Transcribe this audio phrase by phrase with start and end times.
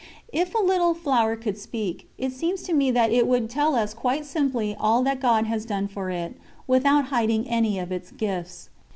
[0.33, 3.93] If a little flower could speak, it seems to me that it would tell us
[3.93, 6.33] quite simply all that God has done for it,
[6.65, 8.69] without hiding any of its gifts.